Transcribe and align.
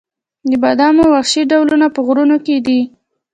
د 0.49 0.51
بادامو 0.63 1.03
وحشي 1.13 1.41
ډولونه 1.51 1.87
په 1.95 1.99
غرونو 2.05 2.37
کې 2.45 2.55
دي؟ 2.65 2.79